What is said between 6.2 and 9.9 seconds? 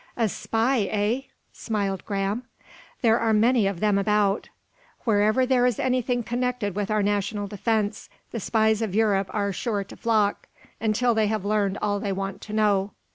connected with our national defense the spies of Europe are sure